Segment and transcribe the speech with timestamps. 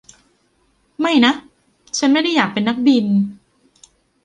[1.01, 1.33] ไม่นะ
[1.97, 3.05] ฉันไม่ได้อยากเป็นนักบิน